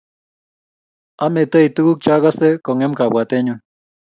Ametei 1.25 1.67
tuguk 1.75 1.99
chagase 2.05 2.47
kongem 2.65 2.93
kabwatenyu 2.99 3.55